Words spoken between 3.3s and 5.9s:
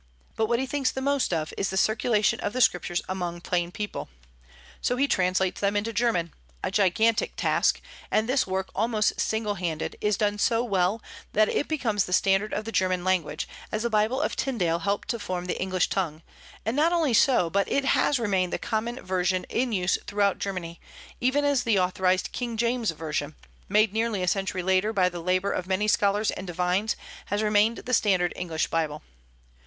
plain people. So he translates them